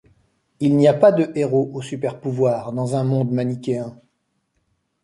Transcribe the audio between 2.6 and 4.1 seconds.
dans un monde manichéen.